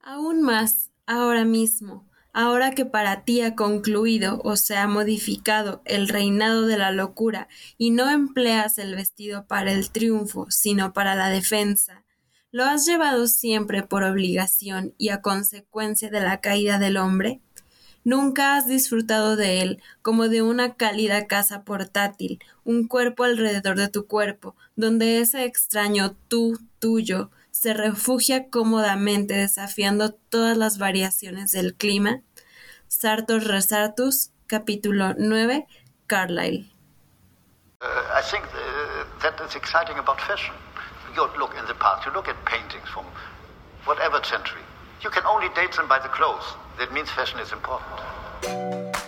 [0.00, 6.08] Aún más, ahora mismo, ahora que para ti ha concluido o se ha modificado el
[6.08, 11.28] reinado de la locura y no empleas el vestido para el triunfo, sino para la
[11.28, 12.04] defensa,
[12.50, 17.40] ¿lo has llevado siempre por obligación y a consecuencia de la caída del hombre?
[18.04, 23.88] Nunca has disfrutado de él como de una cálida casa portátil, un cuerpo alrededor de
[23.88, 27.30] tu cuerpo, donde ese extraño tú tuyo
[27.60, 32.20] se refugia cómodamente desafiando todas las variaciones del clima.
[32.86, 35.66] Sartor Resartus, capítulo 9,
[36.06, 36.70] Carlyle.
[37.80, 40.54] Uh, I think uh, that is exciting about fashion.
[41.16, 43.06] You look in the past, you look at paintings from
[43.86, 44.62] whatever century.
[45.02, 46.54] You can only date them by the clothes.
[46.78, 49.07] That means fashion is important.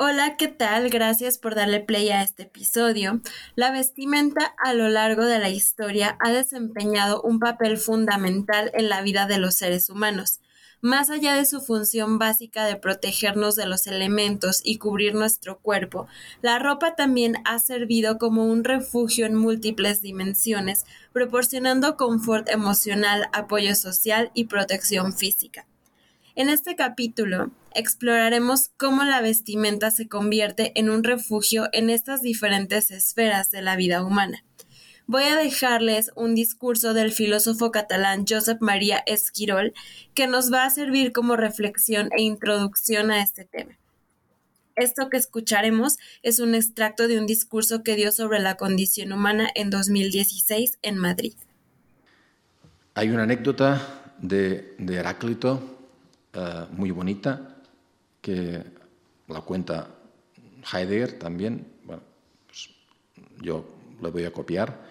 [0.00, 0.90] Hola, ¿qué tal?
[0.90, 3.20] Gracias por darle play a este episodio.
[3.56, 9.02] La vestimenta a lo largo de la historia ha desempeñado un papel fundamental en la
[9.02, 10.38] vida de los seres humanos.
[10.80, 16.06] Más allá de su función básica de protegernos de los elementos y cubrir nuestro cuerpo,
[16.42, 23.74] la ropa también ha servido como un refugio en múltiples dimensiones, proporcionando confort emocional, apoyo
[23.74, 25.66] social y protección física.
[26.38, 32.92] En este capítulo exploraremos cómo la vestimenta se convierte en un refugio en estas diferentes
[32.92, 34.44] esferas de la vida humana.
[35.08, 39.72] Voy a dejarles un discurso del filósofo catalán Josep María Esquirol
[40.14, 43.76] que nos va a servir como reflexión e introducción a este tema.
[44.76, 49.48] Esto que escucharemos es un extracto de un discurso que dio sobre la condición humana
[49.56, 51.34] en 2016 en Madrid.
[52.94, 55.77] Hay una anécdota de, de Heráclito
[56.38, 57.56] eh, muy bonita
[58.20, 58.62] que
[59.26, 59.88] la cuenta
[60.72, 61.66] Heidegger también.
[61.84, 62.70] Pues
[63.40, 63.64] yo
[64.00, 64.86] lo voy a copiar.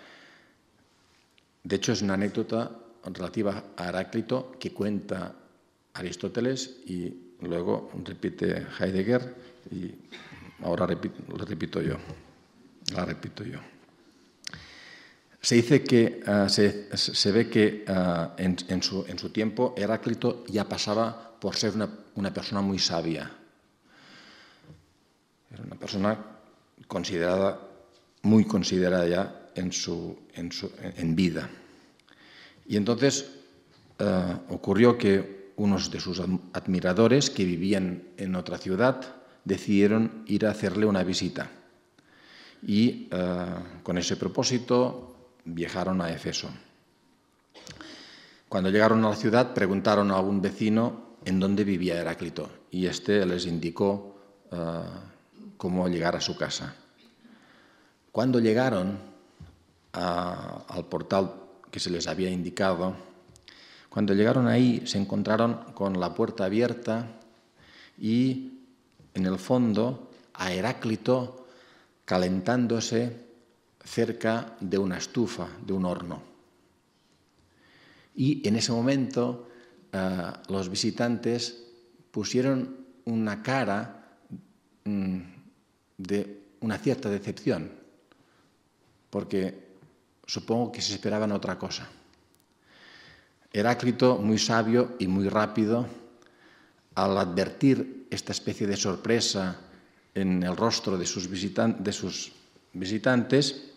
[1.64, 2.72] De hecho, es una anécdota
[3.06, 5.36] relativa a Heráclito que cuenta
[5.94, 9.36] Aristóteles y luego repite Heidegger
[9.72, 9.96] y
[10.64, 11.96] ahora lo repito yo.
[12.94, 13.60] La repito yo.
[15.42, 17.86] Se dice que uh, se, se, ve que
[18.38, 21.74] en, en, su, en, su, tiempo Heráclito ya pasaba por ser
[22.16, 23.32] una, persona muy sabia.
[25.52, 26.18] Era una persona
[26.88, 27.60] considerada,
[28.24, 31.50] muy considerada ya en, su, en, su, en vida.
[32.68, 33.30] Y entonces
[34.00, 36.22] uh, ocurrió que unos de sus
[36.54, 41.50] admiradores que vivían en otra ciudad decidieron ir a hacerle una visita.
[42.62, 43.10] Y
[43.84, 46.50] con ese propósito viajaron a Efeso.
[48.50, 53.26] Cuando llegaron a la ciudad preguntaron a algún vecino en dónde vivía Heráclito y éste
[53.26, 54.16] les indicó
[54.52, 56.74] uh, cómo llegar a su casa.
[58.14, 58.98] Cuando llegaron
[59.92, 61.34] al portal
[61.70, 62.96] que se les había indicado,
[63.90, 67.08] cuando llegaron ahí se encontraron con la puerta abierta
[68.00, 68.54] y
[69.14, 71.48] en el fondo a Heráclito
[72.06, 73.28] calentándose
[73.84, 76.22] cerca de una estufa, de un horno.
[78.16, 79.47] Y en ese momento
[79.92, 81.64] los visitantes
[82.12, 84.18] pusieron una cara
[84.84, 85.20] mm,
[85.98, 87.72] de una cierta decepción,
[89.10, 89.68] porque
[90.26, 91.88] supongo que se esperaban otra cosa.
[93.52, 95.88] Heráclito, muy sabio y muy rápido,
[96.96, 99.62] al advertir esta especie de sorpresa
[100.14, 101.30] en el rostro de sus,
[102.74, 103.72] visitantes,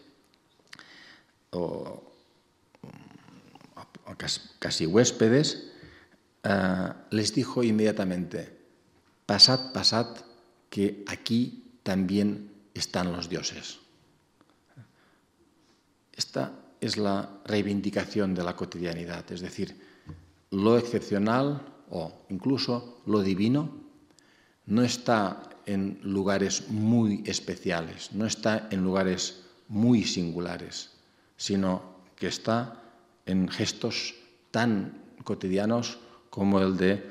[1.50, 2.02] o
[4.58, 5.69] casi huéspedes,
[6.44, 8.56] uh, les dijo inmediatamente,
[9.26, 10.06] pasad, pasad,
[10.68, 13.78] que aquí también están los dioses.
[16.12, 19.76] Esta es la reivindicación de la cotidianidad, es decir,
[20.50, 23.80] lo excepcional o incluso lo divino
[24.66, 30.90] no está en lugares muy especiales, no está en lugares muy singulares,
[31.36, 31.82] sino
[32.16, 32.82] que está
[33.26, 34.14] en gestos
[34.50, 35.98] tan cotidianos
[36.30, 37.02] como el de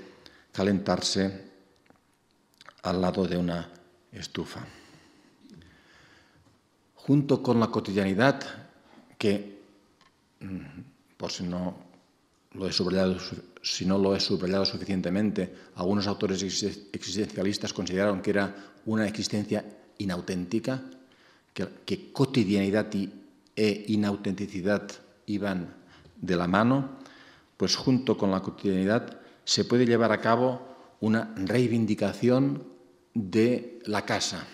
[0.52, 1.50] calentarse
[2.84, 3.70] al lado de una
[4.12, 4.66] estufa.
[6.96, 8.42] Junto con la cotidianidad,
[9.18, 9.60] que,
[10.40, 11.90] mm, por si no
[12.54, 13.18] lo he subrayado
[13.62, 18.56] si no lo he suficientemente, algunos autores existencialistas consideraron que era
[18.86, 19.66] una existencia
[19.98, 20.82] inauténtica,
[21.54, 23.12] que, que cotidianidad y,
[23.56, 24.90] e inautenticidad
[25.26, 25.76] iban
[26.16, 26.99] de la mano,
[27.60, 30.62] pues junto con la cotidianidad se puede llevar a cabo
[31.02, 32.64] una reivindicación
[33.14, 34.48] de la casa,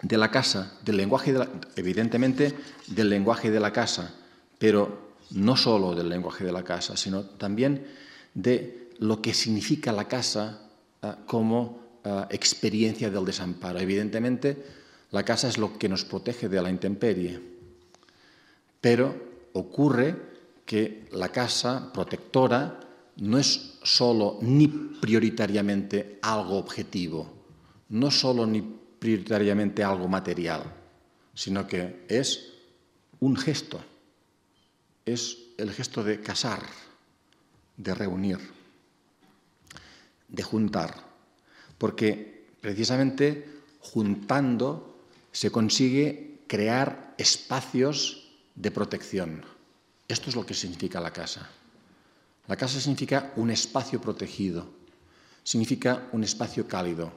[0.00, 1.34] de la casa, del lenguaje,
[1.76, 2.54] evidentemente
[2.86, 4.14] del lenguaje de la casa,
[4.58, 7.86] pero no solo del lenguaje de la casa, sino también
[8.32, 10.62] de lo que significa la casa
[11.02, 13.78] ah, como ah, experiencia del desamparo.
[13.78, 14.64] Evidentemente,
[15.10, 17.38] la casa es lo que nos protege de la intemperie,
[18.80, 19.14] pero
[19.52, 20.31] ocurre
[20.72, 22.80] que la casa protectora
[23.16, 27.30] no es solo ni prioritariamente algo objetivo,
[27.90, 28.62] no solo ni
[28.98, 30.62] prioritariamente algo material,
[31.34, 32.54] sino que es
[33.20, 33.84] un gesto,
[35.04, 36.62] es el gesto de casar,
[37.76, 38.38] de reunir,
[40.26, 41.04] de juntar,
[41.76, 49.51] porque precisamente juntando se consigue crear espacios de protección.
[50.12, 51.48] Esto es lo que significa la casa.
[52.46, 54.68] La casa significa un espacio protegido,
[55.42, 57.10] significa un espacio cálido.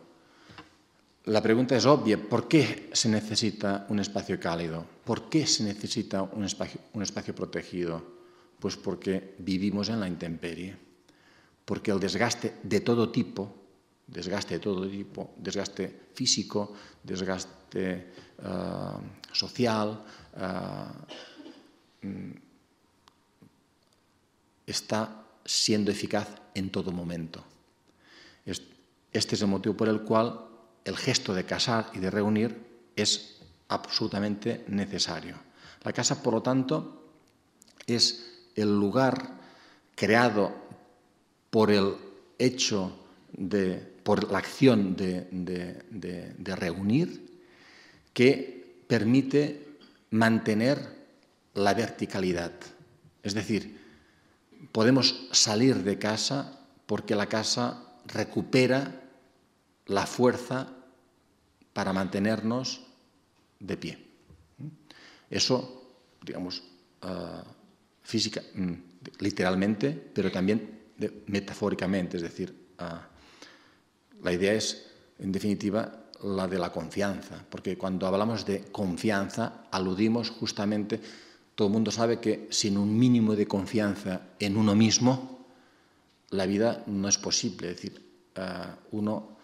[1.26, 4.86] La pregunta es obvia, ¿por qué se necesita un espacio cálido?
[5.04, 8.02] ¿Por qué se necesita un espacio, protegido?
[8.62, 10.78] Pues porque vivimos en la intemperie,
[11.66, 13.54] porque el desgaste de todo tipo,
[14.08, 16.72] desgaste de todo tipo, desgaste físico,
[17.04, 19.02] desgaste uh,
[19.34, 20.02] social,
[20.40, 21.26] uh,
[24.66, 27.44] está siendo eficaz en todo momento.
[28.46, 30.42] Este es el motivo por el cual
[30.84, 32.58] el gesto de casar y de reunir
[32.96, 33.38] es
[33.70, 35.38] absolutamente necesario.
[35.84, 37.14] La casa, por lo tanto,
[37.88, 39.40] es el lugar
[39.96, 40.54] creado
[41.50, 41.96] por el
[42.38, 45.28] hecho de, por la acción de,
[46.38, 47.40] de reunir,
[48.14, 49.78] que permite
[50.10, 51.08] mantener
[51.54, 52.52] la verticalidad.
[53.24, 53.85] Es decir,
[54.72, 59.02] podemos salir de casa porque la casa recupera
[59.88, 60.70] la fuerza
[61.74, 62.82] para mantenernos
[63.60, 64.06] de pie.
[65.30, 66.64] Eso, digamos,
[67.02, 67.44] ah,
[68.02, 68.74] física, mm,
[69.20, 70.80] literalmente, pero también
[71.28, 73.08] metafóricamente, es decir, ah,
[74.22, 80.30] la idea es, en definitiva, la de la confianza, porque cuando hablamos de confianza aludimos
[80.30, 81.02] justamente
[81.56, 85.48] todo el mundo sabe que sin un mínimo de confianza en uno mismo,
[86.32, 87.72] la vida no es posible.
[87.72, 88.02] Es decir,
[88.36, 88.42] eh,
[88.92, 89.38] uno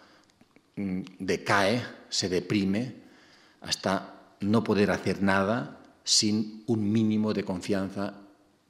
[0.75, 2.95] mm, decae, se deprime,
[3.61, 8.13] hasta no poder hacer nada sin un mínimo de confianza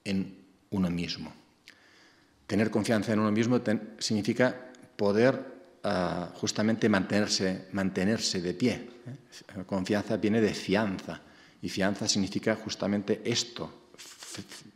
[0.03, 0.37] en
[0.69, 1.33] uno mismo.
[2.45, 3.59] Tener confianza en uno mismo
[3.97, 8.73] significa poder eh, justamente mantenerse, mantenerse de pie.
[9.07, 9.63] ¿eh?
[9.65, 11.21] Confianza viene de fianza
[11.61, 13.89] y fianza significa justamente esto,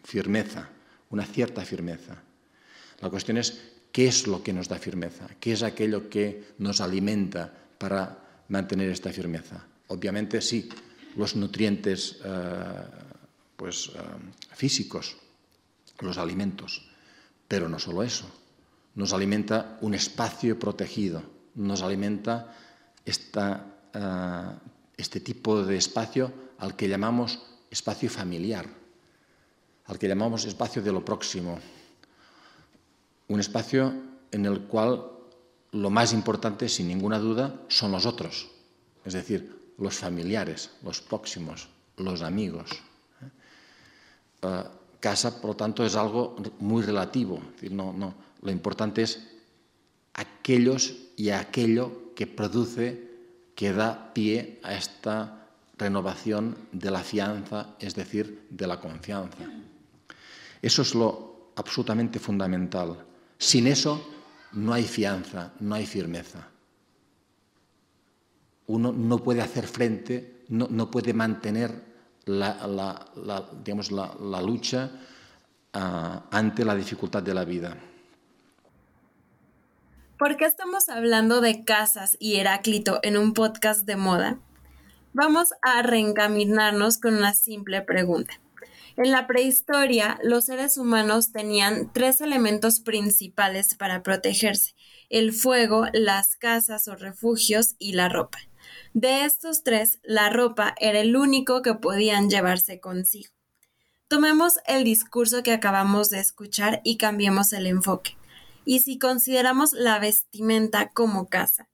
[0.03, 0.69] firmeza,
[1.09, 2.21] una cierta firmeza.
[3.01, 3.61] La cuestión es
[3.91, 8.89] qué es lo que nos da firmeza, qué es aquello que nos alimenta para mantener
[8.89, 9.65] esta firmeza.
[9.87, 10.69] Obviamente sí,
[11.15, 12.85] los nutrientes eh,
[13.55, 13.99] pues, eh,
[14.53, 15.17] físicos,
[15.99, 16.89] los alimentos,
[17.47, 18.29] pero no solo eso.
[18.95, 21.23] Nos alimenta un espacio protegido,
[21.55, 22.55] nos alimenta
[23.05, 28.65] esta, eh, este tipo de espacio al que llamamos espacio familiar,
[29.85, 31.59] al que llamamos espacio de lo próximo,
[33.27, 33.93] un espacio
[34.31, 35.03] en el cual
[35.71, 38.49] lo más importante, sin ninguna duda, son los otros,
[39.03, 42.69] es decir, los familiares, los próximos, los amigos.
[44.41, 44.63] Eh,
[44.99, 47.39] casa, por lo tanto, es algo muy relativo.
[47.69, 49.27] no, no, lo importante es
[50.13, 53.05] aquellos y aquello que produce,
[53.55, 55.44] que da pie a esta
[55.77, 59.43] renovación de la fianza, es decir, de la confianza.
[60.61, 63.05] Eso es lo absolutamente fundamental.
[63.37, 64.09] Sin eso
[64.53, 66.47] no hay fianza, no hay firmeza.
[68.67, 71.83] Uno no puede hacer frente, no, puede mantener
[72.25, 73.05] la,
[73.63, 74.91] digamos, la lucha
[75.73, 77.77] ah, ante la dificultad de la vida.
[80.17, 84.39] ¿Por qué estamos hablando de casas y Heráclito en un podcast de moda?
[85.17, 88.33] Vamos a reencaminarnos con una simple pregunta.
[88.97, 94.75] En la prehistoria, los seres humanos tenían tres elementos principales para protegerse,
[95.09, 98.39] el fuego, las casas o refugios y la ropa.
[98.93, 103.31] De estos tres, la ropa era el único que podían llevarse consigo.
[104.09, 108.17] Tomemos el discurso que acabamos de escuchar y cambiemos el enfoque.
[108.65, 111.69] Y si consideramos la vestimenta como casa,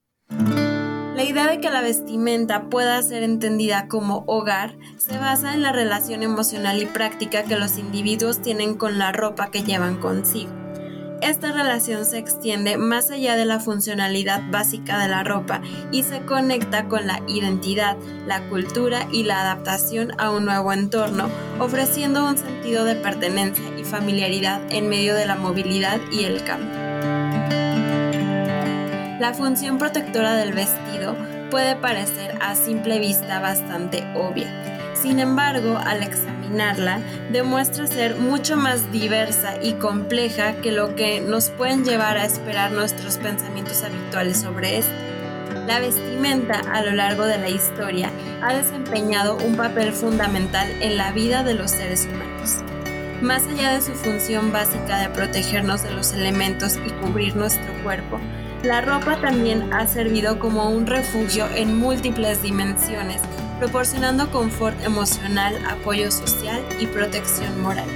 [1.21, 5.71] la idea de que la vestimenta pueda ser entendida como hogar se basa en la
[5.71, 10.49] relación emocional y práctica que los individuos tienen con la ropa que llevan consigo.
[11.21, 15.61] Esta relación se extiende más allá de la funcionalidad básica de la ropa
[15.91, 21.29] y se conecta con la identidad, la cultura y la adaptación a un nuevo entorno,
[21.59, 26.80] ofreciendo un sentido de pertenencia y familiaridad en medio de la movilidad y el cambio.
[29.21, 31.15] La función protectora del vestido
[31.51, 34.49] puede parecer a simple vista bastante obvia.
[34.95, 36.99] Sin embargo, al examinarla,
[37.31, 42.71] demuestra ser mucho más diversa y compleja que lo que nos pueden llevar a esperar
[42.71, 44.95] nuestros pensamientos habituales sobre esto.
[45.67, 48.09] La vestimenta a lo largo de la historia
[48.41, 52.63] ha desempeñado un papel fundamental en la vida de los seres humanos.
[53.21, 58.19] Más allá de su función básica de protegernos de los elementos y cubrir nuestro cuerpo,
[58.63, 63.21] la ropa también ha servido como un refugio en múltiples dimensiones,
[63.59, 67.87] proporcionando confort emocional, apoyo social y protección moral.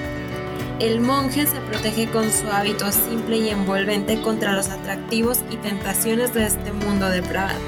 [0.79, 6.33] El monje se protege con su hábito simple y envolvente contra los atractivos y tentaciones
[6.33, 7.59] de este mundo depravado.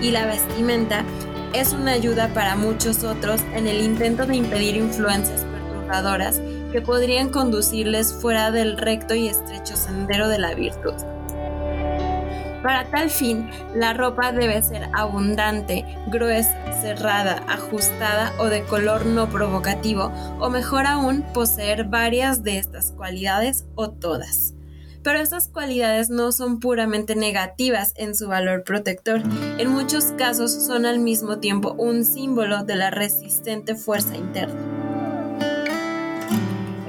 [0.00, 1.04] Y la vestimenta
[1.52, 7.30] es una ayuda para muchos otros en el intento de impedir influencias perturbadoras que podrían
[7.30, 10.94] conducirles fuera del recto y estrecho sendero de la virtud.
[12.66, 19.28] Para tal fin, la ropa debe ser abundante, gruesa, cerrada, ajustada o de color no
[19.30, 24.54] provocativo, o mejor aún, poseer varias de estas cualidades o todas.
[25.04, 29.22] Pero estas cualidades no son puramente negativas en su valor protector,
[29.58, 34.75] en muchos casos son al mismo tiempo un símbolo de la resistente fuerza interna.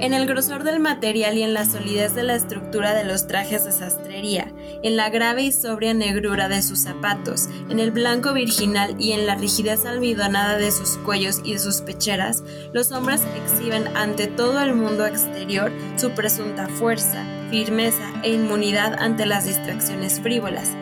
[0.00, 3.64] En el grosor del material y en la solidez de la estructura de los trajes
[3.64, 4.52] de sastrería,
[4.84, 9.26] en la grave y sobria negrura de sus zapatos, en el blanco virginal y en
[9.26, 14.60] la rigidez almidonada de sus cuellos y de sus pecheras, los hombres exhiben ante todo
[14.60, 20.76] el mundo exterior su presunta fuerza, firmeza e inmunidad ante las distracciones frívolas,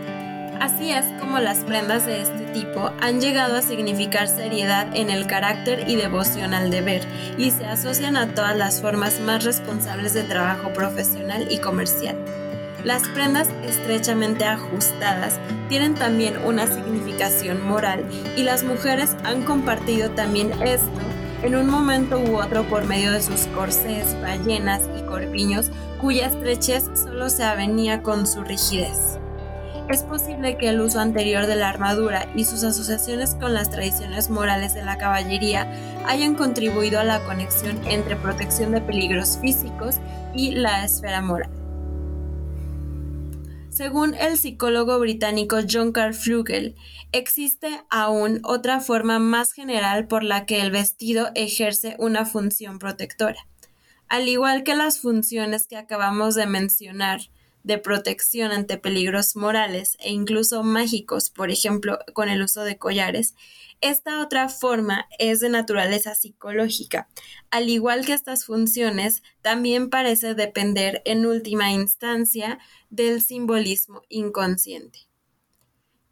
[0.61, 5.27] Así es como las prendas de este tipo han llegado a significar seriedad en el
[5.27, 7.03] carácter y devoción al deber,
[7.37, 12.17] y se asocian a todas las formas más responsables de trabajo profesional y comercial.
[12.85, 18.05] Las prendas estrechamente ajustadas tienen también una significación moral
[18.37, 21.01] y las mujeres han compartido también esto
[21.43, 25.71] en un momento u otro por medio de sus corsés, ballenas y corpiños
[26.01, 29.06] cuya estrechez solo se avenía con su rigidez.
[29.89, 34.31] Es posible que el uso anterior de la armadura y sus asociaciones con las tradiciones
[34.31, 35.71] morales de la caballería
[36.07, 39.97] hayan contribuido a la conexión entre protección de peligros físicos
[40.35, 41.51] y la esfera moral.
[43.71, 46.75] Según el psicólogo británico John Carl Flugel,
[47.13, 53.47] existe aún otra forma más general por la que el vestido ejerce una función protectora.
[54.09, 57.21] Al igual que las funciones que acabamos de mencionar,
[57.67, 63.35] de protección ante peligros morales e incluso mágicos, por ejemplo, con el uso de collares,
[63.81, 67.09] esta otra forma es de naturaleza psicológica.
[67.51, 75.01] Al igual que estas funciones, también parece depender en última instancia del simbolismo inconsciente.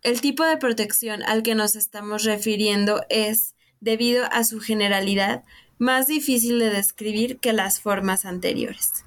[0.02, 5.44] El tipo de protección al que nos estamos refiriendo es, debido a su generalidad,
[5.78, 9.03] más difícil de describir que las formas anteriores.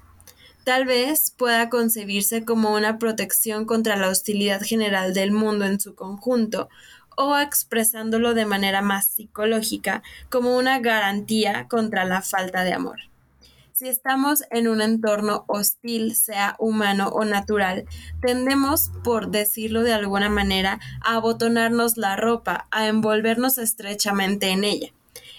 [0.68, 5.94] Tal vez pueda concebirse como una protección contra la hostilidad general del mundo en su
[5.94, 6.68] conjunto,
[7.16, 12.98] o expresándolo de manera más psicológica, como una garantía contra la falta de amor.
[13.72, 17.86] Si estamos en un entorno hostil, sea humano o natural,
[18.20, 24.92] tendemos, por decirlo de alguna manera, a abotonarnos la ropa, a envolvernos estrechamente en ella.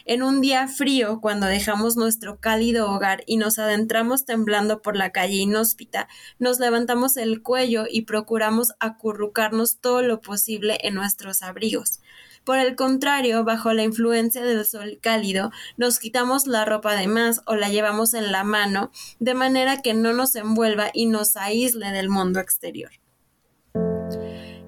[0.05, 5.11] En un día frío, cuando dejamos nuestro cálido hogar y nos adentramos temblando por la
[5.11, 6.07] calle inhóspita,
[6.39, 11.99] nos levantamos el cuello y procuramos acurrucarnos todo lo posible en nuestros abrigos.
[12.43, 17.41] Por el contrario, bajo la influencia del sol cálido, nos quitamos la ropa de más
[17.45, 21.91] o la llevamos en la mano, de manera que no nos envuelva y nos aísle
[21.91, 22.91] del mundo exterior.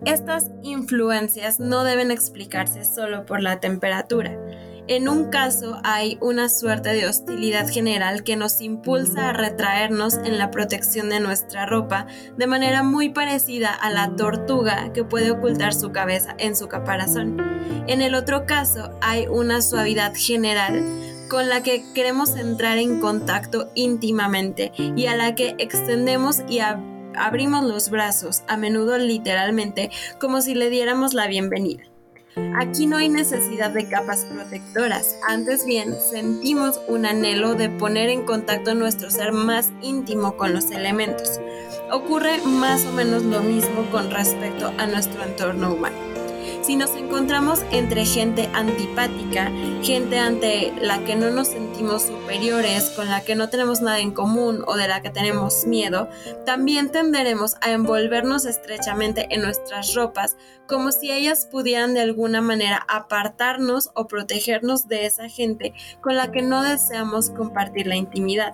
[0.05, 4.37] Estas influencias no deben explicarse solo por la temperatura.
[4.91, 10.37] En un caso hay una suerte de hostilidad general que nos impulsa a retraernos en
[10.37, 15.73] la protección de nuestra ropa de manera muy parecida a la tortuga que puede ocultar
[15.73, 17.37] su cabeza en su caparazón.
[17.87, 20.83] En el otro caso hay una suavidad general
[21.29, 26.59] con la que queremos entrar en contacto íntimamente y a la que extendemos y
[27.15, 31.90] abrimos los brazos, a menudo literalmente, como si le diéramos la bienvenida.
[32.55, 38.23] Aquí no hay necesidad de capas protectoras, antes bien sentimos un anhelo de poner en
[38.23, 41.39] contacto nuestro ser más íntimo con los elementos.
[41.91, 46.10] Ocurre más o menos lo mismo con respecto a nuestro entorno humano
[46.61, 49.51] si nos encontramos entre gente antipática,
[49.81, 54.11] gente ante la que no nos sentimos superiores, con la que no tenemos nada en
[54.11, 56.09] común o de la que tenemos miedo,
[56.45, 60.37] también tenderemos a envolvernos estrechamente en nuestras ropas
[60.67, 66.31] como si ellas pudieran de alguna manera apartarnos o protegernos de esa gente con la
[66.31, 68.53] que no deseamos compartir la intimidad.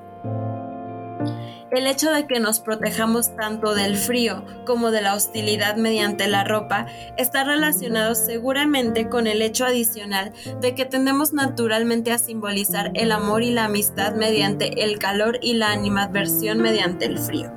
[1.69, 6.45] El hecho de que nos protejamos tanto del frío como de la hostilidad mediante la
[6.45, 10.31] ropa está relacionado seguramente con el hecho adicional
[10.61, 15.55] de que tendemos naturalmente a simbolizar el amor y la amistad mediante el calor y
[15.55, 17.51] la animadversión mediante el frío.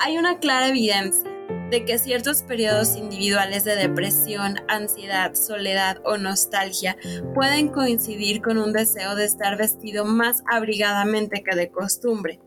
[0.00, 1.30] Hay una clara evidencia
[1.70, 6.96] de que ciertos periodos individuales de depresión, ansiedad, soledad o nostalgia
[7.32, 12.40] pueden coincidir con un deseo de estar vestido más abrigadamente que de costumbre.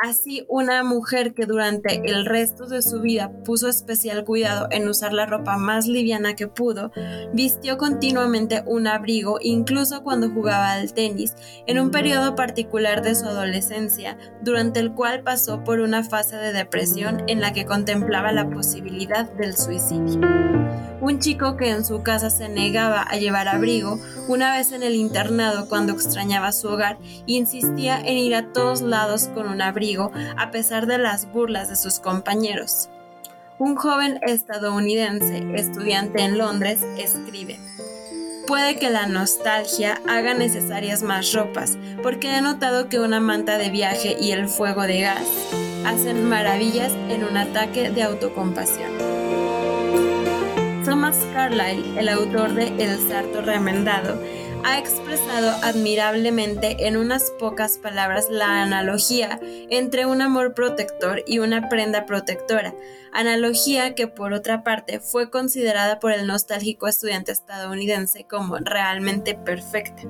[0.00, 5.12] Así, una mujer que durante el resto de su vida puso especial cuidado en usar
[5.12, 6.92] la ropa más liviana que pudo,
[7.34, 11.34] vistió continuamente un abrigo incluso cuando jugaba al tenis,
[11.66, 16.52] en un periodo particular de su adolescencia, durante el cual pasó por una fase de
[16.52, 20.20] depresión en la que contemplaba la posibilidad del suicidio.
[21.00, 23.98] Un chico que en su casa se negaba a llevar abrigo,
[24.28, 29.28] una vez en el internado cuando extrañaba su hogar, insistía en ir a todos lados
[29.34, 32.90] con un abrigo a pesar de las burlas de sus compañeros.
[33.58, 37.58] Un joven estadounidense, estudiante en Londres, escribe,
[38.46, 43.68] Puede que la nostalgia haga necesarias más ropas, porque he notado que una manta de
[43.68, 45.26] viaje y el fuego de gas
[45.84, 49.57] hacen maravillas en un ataque de autocompasión.
[50.88, 54.18] Thomas Carlyle, el autor de El sarto remendado,
[54.64, 61.68] ha expresado admirablemente en unas pocas palabras la analogía entre un amor protector y una
[61.68, 62.74] prenda protectora,
[63.12, 70.04] analogía que por otra parte fue considerada por el nostálgico estudiante estadounidense como realmente perfecta.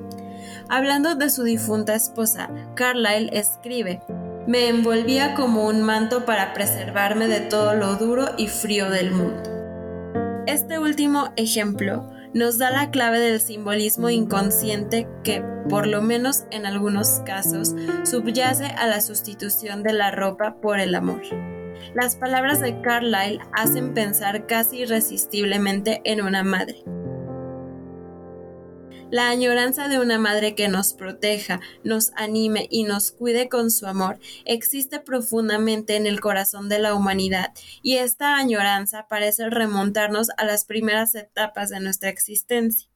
[0.69, 3.99] Hablando de su difunta esposa, Carlyle escribe,
[4.47, 9.58] me envolvía como un manto para preservarme de todo lo duro y frío del mundo.
[10.49, 16.65] Este último ejemplo nos da la clave del simbolismo inconsciente que, por lo menos en
[16.65, 21.21] algunos casos, subyace a la sustitución de la ropa por el amor.
[21.93, 26.83] Las palabras de Carlyle hacen pensar casi irresistiblemente en una madre.
[29.11, 33.87] La añoranza de una madre que nos proteja, nos anime y nos cuide con su
[33.87, 40.45] amor existe profundamente en el corazón de la humanidad y esta añoranza parece remontarnos a
[40.45, 42.88] las primeras etapas de nuestra existencia.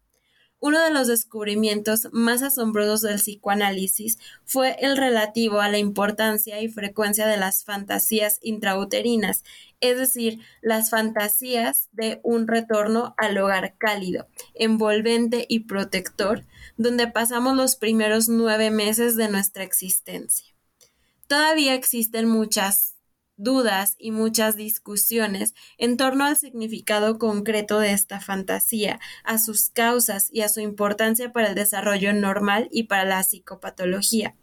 [0.66, 6.70] Uno de los descubrimientos más asombrosos del psicoanálisis fue el relativo a la importancia y
[6.70, 9.44] frecuencia de las fantasías intrauterinas,
[9.82, 16.46] es decir, las fantasías de un retorno al hogar cálido, envolvente y protector,
[16.78, 20.56] donde pasamos los primeros nueve meses de nuestra existencia.
[21.28, 22.93] Todavía existen muchas
[23.38, 30.30] dudas y muchas discusiones en torno al significado concreto de esta fantasía, a sus causas
[30.32, 34.36] y a su importancia para el desarrollo normal y para la psicopatología.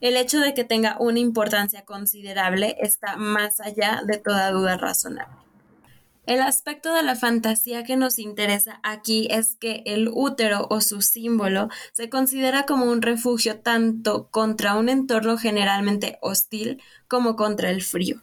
[0.00, 5.47] El hecho de que tenga una importancia considerable está más allá de toda duda razonable.
[6.28, 11.00] El aspecto de la fantasía que nos interesa aquí es que el útero o su
[11.00, 17.82] símbolo se considera como un refugio tanto contra un entorno generalmente hostil como contra el
[17.82, 18.20] frío.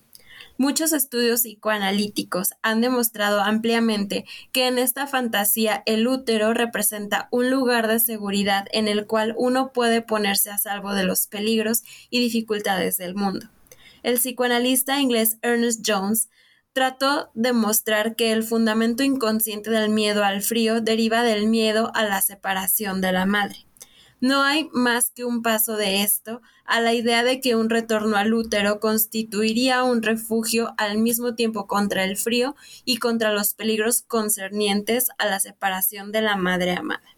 [0.59, 7.87] Muchos estudios psicoanalíticos han demostrado ampliamente que en esta fantasía el útero representa un lugar
[7.87, 12.97] de seguridad en el cual uno puede ponerse a salvo de los peligros y dificultades
[12.97, 13.47] del mundo.
[14.03, 16.29] El psicoanalista inglés Ernest Jones
[16.75, 22.03] trató de mostrar que el fundamento inconsciente del miedo al frío deriva del miedo a
[22.03, 23.65] la separación de la madre.
[24.19, 28.17] No hay más que un paso de esto a la idea de que un retorno
[28.17, 34.01] al útero constituiría un refugio al mismo tiempo contra el frío y contra los peligros
[34.01, 37.14] concernientes a la separación de la madre amada.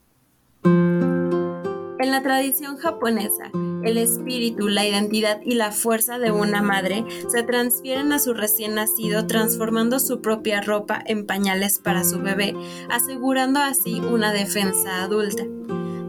[1.99, 3.49] En la tradición japonesa,
[3.83, 8.75] el espíritu, la identidad y la fuerza de una madre se transfieren a su recién
[8.75, 12.55] nacido transformando su propia ropa en pañales para su bebé,
[12.91, 15.43] asegurando así una defensa adulta.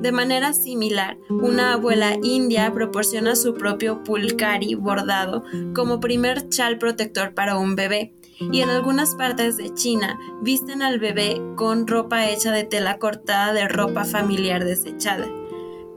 [0.03, 5.43] De manera similar, una abuela india proporciona su propio pulcari bordado
[5.75, 11.01] como primer chal protector para un bebé, y en algunas partes de China visten al
[11.01, 15.27] bebé con ropa hecha de tela cortada de ropa familiar desechada.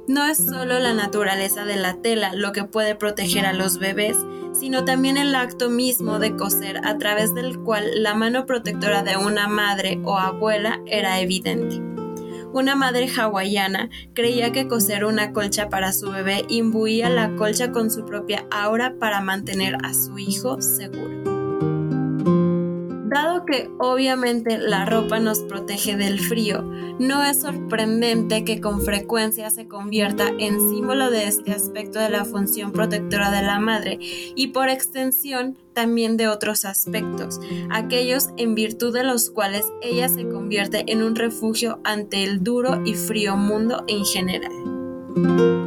[0.07, 4.17] No es solo la naturaleza de la tela lo que puede proteger a los bebés,
[4.51, 9.17] sino también el acto mismo de coser a través del cual la mano protectora de
[9.17, 11.81] una madre o abuela era evidente.
[12.53, 17.89] Una madre hawaiana creía que coser una colcha para su bebé imbuía la colcha con
[17.89, 21.30] su propia aura para mantener a su hijo seguro.
[23.11, 26.61] Dado que obviamente la ropa nos protege del frío,
[26.97, 32.23] no es sorprendente que con frecuencia se convierta en símbolo de este aspecto de la
[32.23, 38.93] función protectora de la madre y por extensión también de otros aspectos, aquellos en virtud
[38.93, 43.83] de los cuales ella se convierte en un refugio ante el duro y frío mundo
[43.89, 45.60] en general.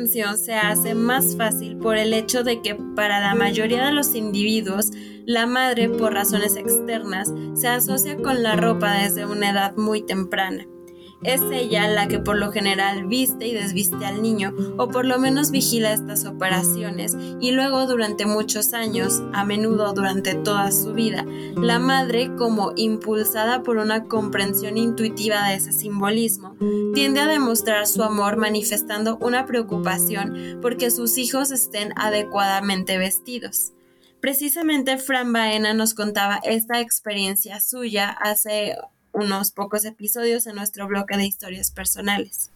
[0.00, 4.14] Extensión se hace más fácil por el hecho de que para la mayoría de los
[4.14, 4.92] individuos
[5.26, 10.66] la madre, por razones externas, se asocia con la ropa desde una edad muy temprana.
[11.22, 15.18] Es ella la que por lo general viste y desviste al niño, o por lo
[15.18, 21.26] menos vigila estas operaciones, y luego durante muchos años, a menudo durante toda su vida,
[21.56, 26.56] la madre, como impulsada por una comprensión intuitiva de ese simbolismo,
[26.94, 33.72] tiende a demostrar su amor manifestando una preocupación porque sus hijos estén adecuadamente vestidos.
[34.20, 38.76] Precisamente Fran Baena nos contaba esta experiencia suya hace
[39.12, 42.50] unos pocos episodios en nuestro bloque de historias personales.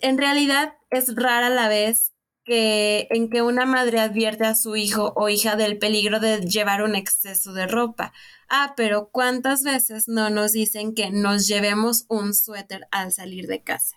[0.00, 2.12] En realidad es rara la vez
[2.44, 6.82] que, en que una madre advierte a su hijo o hija del peligro de llevar
[6.82, 8.12] un exceso de ropa.
[8.48, 13.62] Ah, pero ¿cuántas veces no nos dicen que nos llevemos un suéter al salir de
[13.62, 13.96] casa?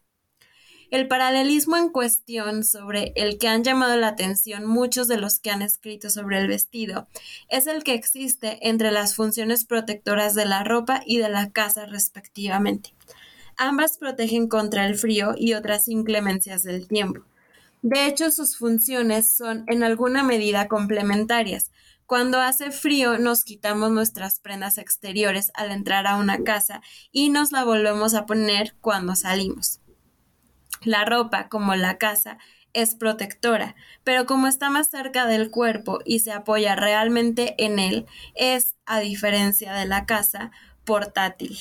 [0.91, 5.52] El paralelismo en cuestión sobre el que han llamado la atención muchos de los que
[5.52, 7.08] han escrito sobre el vestido
[7.47, 11.86] es el que existe entre las funciones protectoras de la ropa y de la casa
[11.86, 12.95] respectivamente.
[13.56, 17.21] Ambas protegen contra el frío y otras inclemencias del tiempo.
[17.84, 21.71] De hecho, sus funciones son en alguna medida complementarias.
[22.08, 27.52] Cuando hace frío nos quitamos nuestras prendas exteriores al entrar a una casa y nos
[27.52, 29.80] la volvemos a poner cuando salimos.
[30.82, 32.38] La ropa, como la casa,
[32.74, 38.06] es protectora, pero como está más cerca del cuerpo y se apoya realmente en él,
[38.36, 40.52] es, a diferencia de la casa,
[40.86, 41.58] portátil.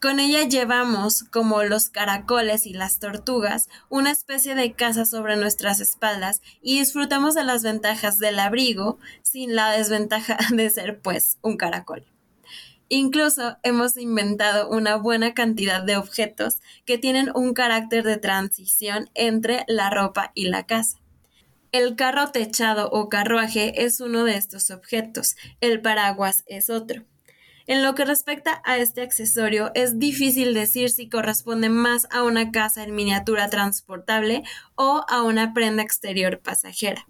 [0.00, 5.80] Con ella llevamos, como los caracoles y las tortugas, una especie de casa sobre nuestras
[5.80, 11.56] espaldas y disfrutamos de las ventajas del abrigo sin la desventaja de ser, pues, un
[11.56, 12.04] caracol.
[12.88, 19.64] Incluso hemos inventado una buena cantidad de objetos que tienen un carácter de transición entre
[19.66, 21.00] la ropa y la casa.
[21.72, 27.04] El carro techado o carruaje es uno de estos objetos, el paraguas es otro.
[27.66, 32.52] En lo que respecta a este accesorio, es difícil decir si corresponde más a una
[32.52, 34.44] casa en miniatura transportable
[34.76, 37.08] o a una prenda exterior pasajera.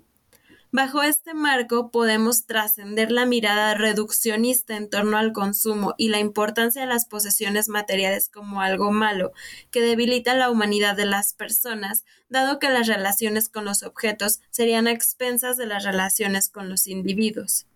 [0.79, 6.83] Bajo este marco podemos trascender la mirada reduccionista en torno al consumo y la importancia
[6.83, 9.33] de las posesiones materiales como algo malo
[9.71, 14.87] que debilita la humanidad de las personas, dado que las relaciones con los objetos serían
[14.87, 17.67] a expensas de las relaciones con los individuos.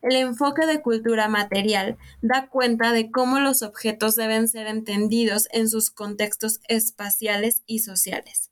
[0.00, 5.68] El enfoque de cultura material da cuenta de cómo los objetos deben ser entendidos en
[5.68, 8.49] sus contextos espaciales y sociales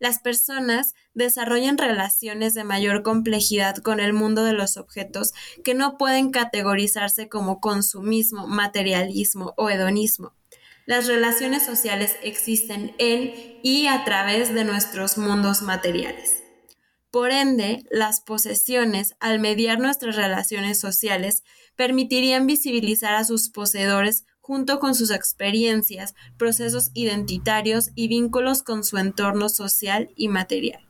[0.00, 5.32] las personas desarrollan relaciones de mayor complejidad con el mundo de los objetos
[5.62, 10.34] que no pueden categorizarse como consumismo, materialismo o hedonismo.
[10.86, 16.42] Las relaciones sociales existen en y a través de nuestros mundos materiales.
[17.10, 21.42] Por ende, las posesiones, al mediar nuestras relaciones sociales,
[21.76, 28.98] permitirían visibilizar a sus poseedores junto con sus experiencias, procesos identitarios y vínculos con su
[28.98, 30.80] entorno social y material.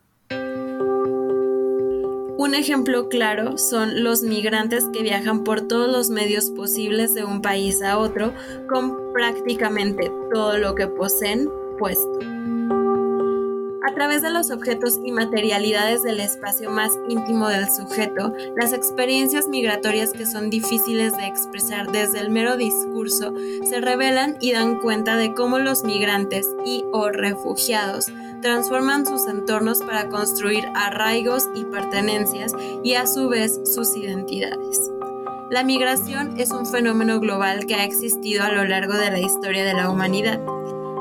[2.38, 7.42] Un ejemplo claro son los migrantes que viajan por todos los medios posibles de un
[7.42, 8.32] país a otro
[8.66, 12.29] con prácticamente todo lo que poseen puesto.
[13.90, 19.48] A través de los objetos y materialidades del espacio más íntimo del sujeto, las experiencias
[19.48, 23.34] migratorias que son difíciles de expresar desde el mero discurso
[23.68, 28.06] se revelan y dan cuenta de cómo los migrantes y o refugiados
[28.42, 32.52] transforman sus entornos para construir arraigos y pertenencias
[32.84, 34.88] y a su vez sus identidades.
[35.50, 39.64] La migración es un fenómeno global que ha existido a lo largo de la historia
[39.64, 40.40] de la humanidad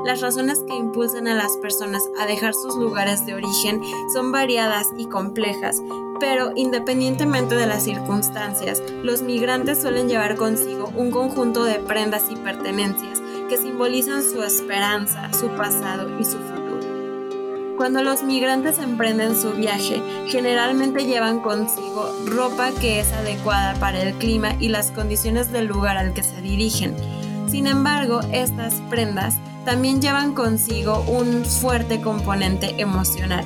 [0.05, 3.81] Las razones que impulsan a las personas a dejar sus lugares de origen
[4.13, 5.81] son variadas y complejas,
[6.19, 12.37] pero independientemente de las circunstancias, los migrantes suelen llevar consigo un conjunto de prendas y
[12.37, 17.75] pertenencias que simbolizan su esperanza, su pasado y su futuro.
[17.75, 24.13] Cuando los migrantes emprenden su viaje, generalmente llevan consigo ropa que es adecuada para el
[24.15, 26.95] clima y las condiciones del lugar al que se dirigen.
[27.47, 29.35] Sin embargo, estas prendas
[29.69, 33.45] también llevan consigo un fuerte componente emocional.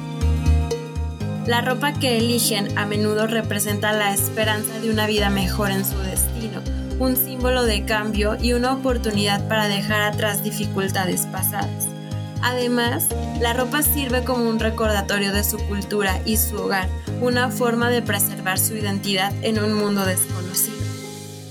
[1.46, 5.98] La ropa que eligen a menudo representa la esperanza de una vida mejor en su
[5.98, 6.62] destino,
[6.98, 11.90] un símbolo de cambio y una oportunidad para dejar atrás dificultades pasadas.
[12.42, 13.08] Además,
[13.42, 16.88] la ropa sirve como un recordatorio de su cultura y su hogar,
[17.20, 20.83] una forma de preservar su identidad en un mundo desconocido.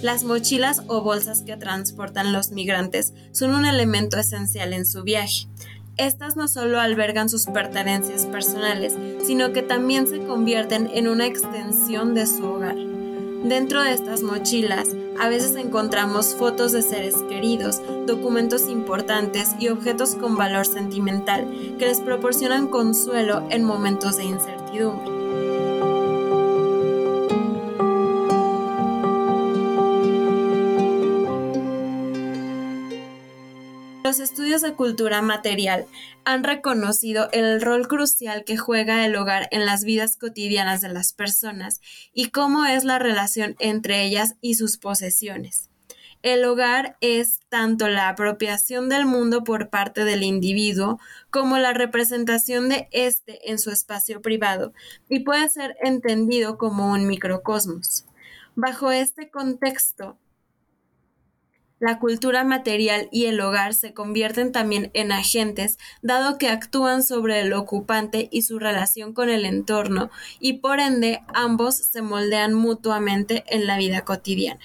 [0.02, 5.46] Las mochilas o bolsas que transportan los migrantes son un elemento esencial en su viaje.
[5.96, 12.14] Estas no solo albergan sus pertenencias personales, sino que también se convierten en una extensión
[12.14, 12.74] de su hogar.
[13.44, 14.88] Dentro de estas mochilas
[15.20, 21.86] a veces encontramos fotos de seres queridos, documentos importantes y objetos con valor sentimental que
[21.86, 25.21] les proporcionan consuelo en momentos de incertidumbre.
[34.12, 35.86] Los estudios de cultura material
[36.26, 41.14] han reconocido el rol crucial que juega el hogar en las vidas cotidianas de las
[41.14, 41.80] personas
[42.12, 45.70] y cómo es la relación entre ellas y sus posesiones.
[46.20, 52.68] El hogar es tanto la apropiación del mundo por parte del individuo como la representación
[52.68, 54.74] de éste en su espacio privado
[55.08, 58.04] y puede ser entendido como un microcosmos.
[58.56, 60.18] Bajo este contexto,
[61.82, 67.40] la cultura material y el hogar se convierten también en agentes, dado que actúan sobre
[67.40, 73.42] el ocupante y su relación con el entorno, y por ende ambos se moldean mutuamente
[73.48, 74.60] en la vida cotidiana.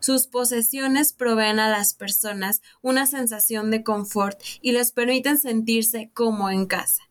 [0.00, 6.50] Sus posesiones proveen a las personas una sensación de confort y les permiten sentirse como
[6.50, 7.04] en casa.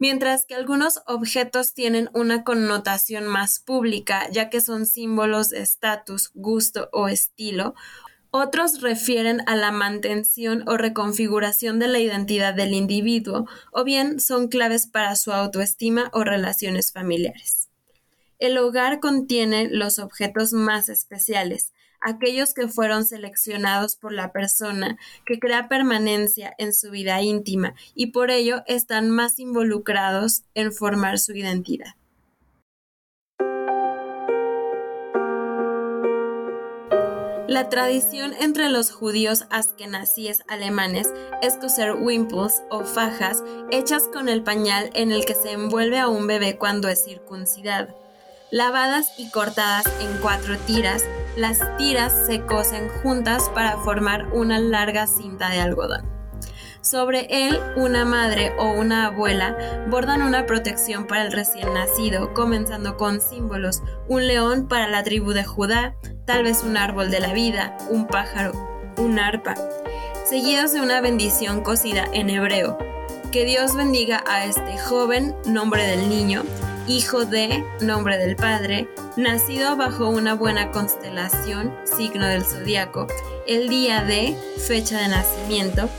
[0.00, 6.32] Mientras que algunos objetos tienen una connotación más pública, ya que son símbolos de estatus,
[6.34, 7.74] gusto o estilo,
[8.30, 14.48] otros refieren a la mantención o reconfiguración de la identidad del individuo, o bien son
[14.48, 17.68] claves para su autoestima o relaciones familiares.
[18.38, 25.38] El hogar contiene los objetos más especiales, aquellos que fueron seleccionados por la persona que
[25.38, 31.32] crea permanencia en su vida íntima y por ello están más involucrados en formar su
[31.32, 31.94] identidad.
[37.48, 41.08] La tradición entre los judíos askenazíes alemanes
[41.40, 46.08] es coser wimples o fajas hechas con el pañal en el que se envuelve a
[46.08, 47.88] un bebé cuando es circuncidado.
[48.50, 51.02] Lavadas y cortadas en cuatro tiras,
[51.38, 56.17] las tiras se cosen juntas para formar una larga cinta de algodón.
[56.90, 62.96] Sobre él, una madre o una abuela bordan una protección para el recién nacido, comenzando
[62.96, 67.34] con símbolos, un león para la tribu de Judá, tal vez un árbol de la
[67.34, 68.52] vida, un pájaro,
[68.96, 69.54] un arpa,
[70.24, 72.78] seguidos de una bendición cosida en hebreo.
[73.32, 76.42] Que Dios bendiga a este joven, nombre del niño,
[76.86, 83.08] hijo de, nombre del padre, nacido bajo una buena constelación, signo del zodiaco,
[83.46, 84.34] el día de,
[84.66, 85.90] fecha de nacimiento,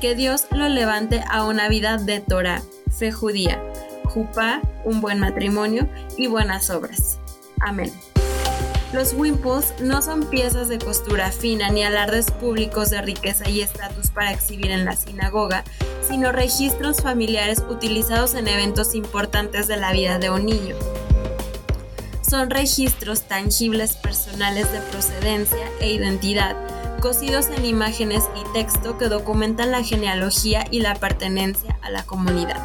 [0.00, 2.62] que Dios lo levante a una vida de Torah,
[2.96, 3.62] fe judía,
[4.04, 7.18] jupá, un buen matrimonio y buenas obras.
[7.60, 7.92] Amén.
[8.92, 14.10] Los wimples no son piezas de costura fina ni alardes públicos de riqueza y estatus
[14.10, 15.64] para exhibir en la sinagoga,
[16.08, 20.76] sino registros familiares utilizados en eventos importantes de la vida de un niño.
[22.22, 26.56] Son registros tangibles personales de procedencia e identidad
[26.98, 32.60] cosidos en imágenes y texto que documentan la genealogía y la pertenencia a la comunidad.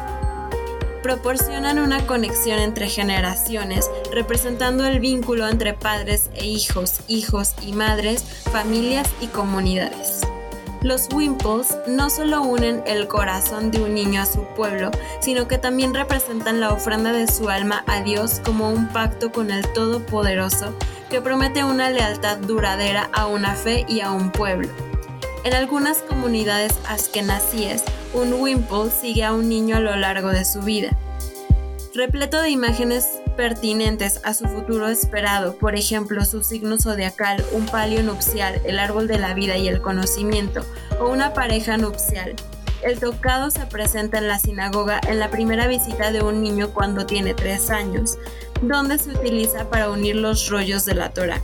[1.02, 8.24] Proporcionan una conexión entre generaciones, representando el vínculo entre padres e hijos, hijos y madres,
[8.50, 10.22] familias y comunidades.
[10.84, 15.56] Los Wimples no solo unen el corazón de un niño a su pueblo, sino que
[15.56, 20.74] también representan la ofrenda de su alma a Dios como un pacto con el Todopoderoso
[21.22, 24.68] promete una lealtad duradera a una fe y a un pueblo.
[25.44, 30.60] En algunas comunidades askenazíes, un Wimple sigue a un niño a lo largo de su
[30.62, 30.96] vida.
[31.94, 38.02] Repleto de imágenes pertinentes a su futuro esperado, por ejemplo, su signo zodiacal, un palio
[38.02, 40.64] nupcial, el árbol de la vida y el conocimiento,
[40.98, 42.34] o una pareja nupcial.
[42.82, 47.06] el tocado se presenta en la sinagoga en la primera visita de un niño cuando
[47.06, 48.18] tiene tres años,
[48.62, 51.40] donde se utiliza para unir los rollos de la Torah.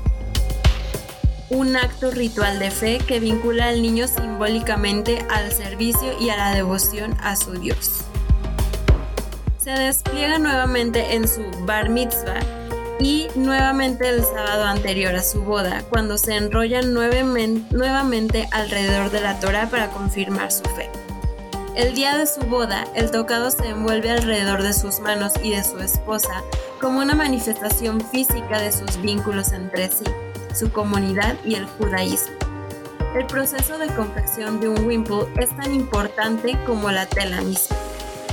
[1.50, 6.54] Un acto ritual de fe que vincula al niño simbólicamente al servicio y a la
[6.54, 8.02] devoción a su Dios.
[9.58, 12.40] Se despliega nuevamente en su bar mitzvah
[13.00, 19.40] y nuevamente el sábado anterior a su boda, cuando se enrollan nuevamente alrededor de la
[19.40, 20.90] Torah para confirmar su fe.
[21.80, 25.64] El día de su boda, el tocado se envuelve alrededor de sus manos y de
[25.64, 26.42] su esposa
[26.78, 30.04] como una manifestación física de sus vínculos entre sí,
[30.54, 32.34] su comunidad y el judaísmo.
[33.16, 37.78] El proceso de confección de un wimple es tan importante como la tela misma.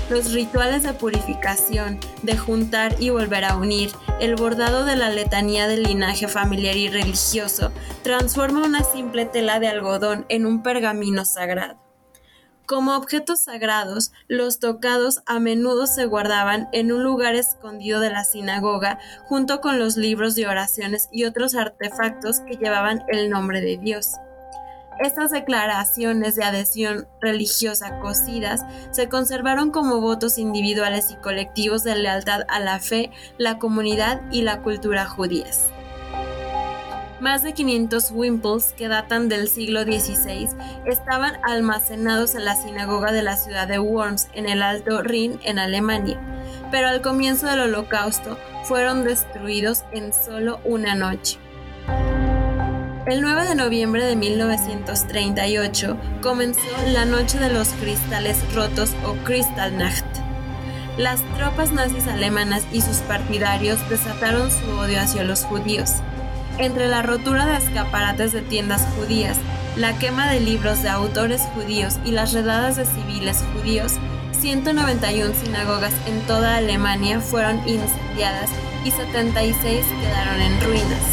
[0.09, 5.69] Los rituales de purificación, de juntar y volver a unir, el bordado de la letanía
[5.69, 7.71] del linaje familiar y religioso,
[8.03, 11.86] transforma una simple tela de algodón en un pergamino sagrado.
[12.67, 18.25] Como objetos sagrados, los tocados a menudo se guardaban en un lugar escondido de la
[18.25, 23.77] sinagoga junto con los libros de oraciones y otros artefactos que llevaban el nombre de
[23.77, 24.15] Dios.
[24.99, 32.41] Estas declaraciones de adhesión religiosa cosidas se conservaron como votos individuales y colectivos de lealtad
[32.49, 35.71] a la fe, la comunidad y la cultura judías.
[37.19, 40.49] Más de 500 wimples que datan del siglo XVI
[40.85, 45.57] estaban almacenados en la sinagoga de la ciudad de Worms en el Alto Rin en
[45.57, 46.19] Alemania,
[46.69, 51.39] pero al comienzo del Holocausto fueron destruidos en solo una noche.
[53.07, 60.05] El 9 de noviembre de 1938 comenzó la Noche de los Cristales Rotos o Kristallnacht.
[60.97, 65.93] Las tropas nazis alemanas y sus partidarios desataron su odio hacia los judíos.
[66.59, 69.37] Entre la rotura de escaparates de tiendas judías,
[69.75, 73.93] la quema de libros de autores judíos y las redadas de civiles judíos,
[74.31, 78.49] 191 sinagogas en toda Alemania fueron incendiadas
[78.83, 81.03] y 76 quedaron en ruinas.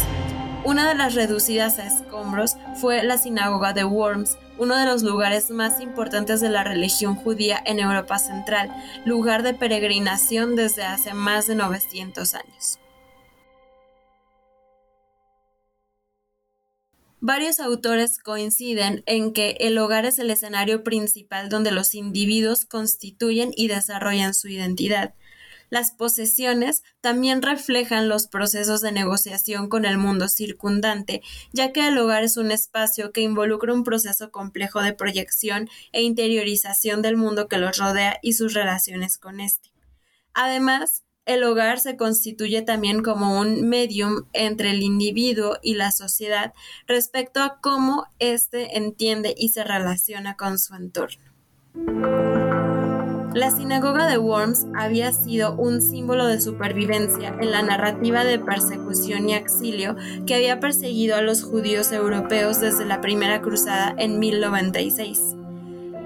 [0.63, 5.51] Una de las reducidas a escombros fue la sinagoga de Worms, uno de los lugares
[5.51, 11.45] más importantes de la religión judía en Europa Central, lugar de peregrinación desde hace más
[11.45, 12.79] de 900 años.
[17.27, 23.49] Varios autores coinciden en que el hogar es el escenario principal donde los individuos constituyen
[23.57, 25.15] y desarrollan su identidad.
[25.71, 31.97] Las posesiones también reflejan los procesos de negociación con el mundo circundante, ya que el
[31.97, 37.47] hogar es un espacio que involucra un proceso complejo de proyección e interiorización del mundo
[37.47, 39.71] que los rodea y sus relaciones con éste.
[40.35, 46.53] Además, el hogar se constituye también como un medium entre el individuo y la sociedad
[46.87, 51.25] respecto a cómo éste entiende y se relaciona con su entorno.
[53.33, 59.27] La sinagoga de Worms había sido un símbolo de supervivencia en la narrativa de persecución
[59.27, 65.35] y exilio que había perseguido a los judíos europeos desde la Primera Cruzada en 1096.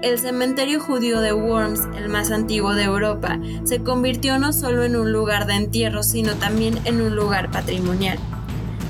[0.02, 4.96] El cementerio judío de Worms, el más antiguo de Europa, se convirtió no solo en
[4.96, 8.18] un lugar de entierro, sino también en un lugar patrimonial.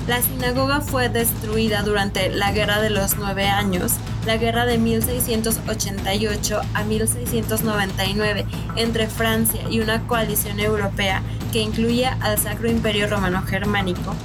[0.07, 3.91] La sinagoga fue destruida durante la Guerra de los Nueve Años,
[4.25, 8.45] la Guerra de 1688 a 1699
[8.77, 14.15] entre Francia y una coalición europea que incluía al Sacro Imperio Romano Germánico,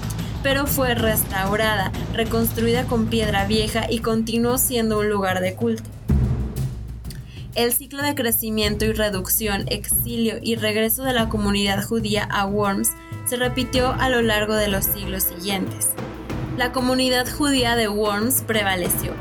[0.45, 5.96] pero fue restaurada, reconstruida con piedra vieja y continuó siendo un lugar de culto.
[7.57, 12.91] El ciclo de crecimiento y reducción, exilio y regreso de la comunidad judía a Worms
[13.25, 15.89] se repitió a lo largo de los siglos siguientes.
[16.59, 19.15] La comunidad judía de Worms prevaleció.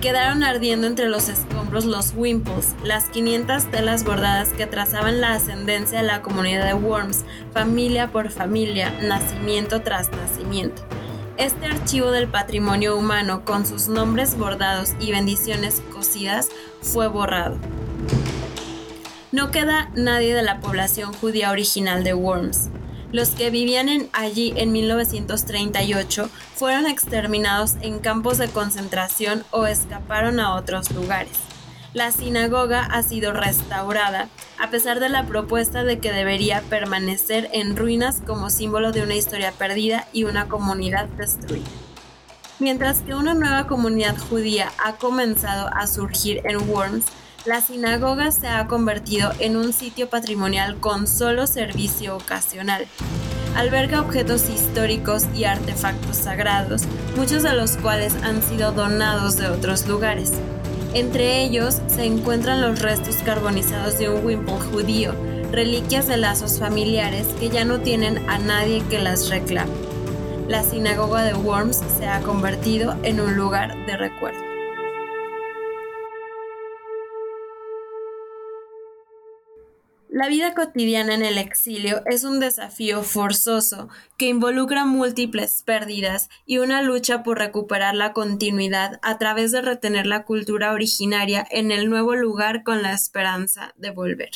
[0.00, 5.98] Quedaron ardiendo entre los escombros los wimples, las 500 telas bordadas que trazaban la ascendencia
[5.98, 10.84] de la comunidad de Worms, familia por familia, nacimiento tras nacimiento.
[11.38, 16.48] Este archivo del patrimonio humano, con sus nombres bordados y bendiciones cosidas,
[16.80, 17.58] fue borrado.
[19.32, 22.70] No queda nadie de la población judía original de Worms.
[23.12, 30.54] Los que vivían allí en 1938 fueron exterminados en campos de concentración o escaparon a
[30.54, 31.36] otros lugares.
[31.96, 34.28] La sinagoga ha sido restaurada,
[34.58, 39.14] a pesar de la propuesta de que debería permanecer en ruinas como símbolo de una
[39.14, 41.64] historia perdida y una comunidad destruida.
[42.58, 47.06] Mientras que una nueva comunidad judía ha comenzado a surgir en Worms,
[47.46, 52.86] la sinagoga se ha convertido en un sitio patrimonial con solo servicio ocasional.
[53.56, 56.82] Alberga objetos históricos y artefactos sagrados,
[57.16, 60.34] muchos de los cuales han sido donados de otros lugares.
[60.96, 65.12] Entre ellos se encuentran los restos carbonizados de un Wimple judío,
[65.52, 69.74] reliquias de lazos familiares que ya no tienen a nadie que las reclame.
[70.48, 74.55] La sinagoga de Worms se ha convertido en un lugar de recuerdo.
[80.16, 86.56] La vida cotidiana en el exilio es un desafío forzoso que involucra múltiples pérdidas y
[86.56, 91.90] una lucha por recuperar la continuidad a través de retener la cultura originaria en el
[91.90, 94.30] nuevo lugar con la esperanza de volver.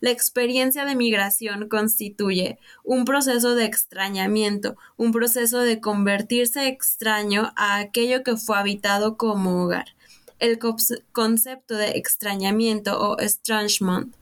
[0.00, 7.76] La experiencia de migración constituye un proceso de extrañamiento, un proceso de convertirse extraño a
[7.76, 9.88] aquello que fue habitado como hogar.
[10.38, 10.58] El
[11.12, 14.14] concepto de extrañamiento o estrangement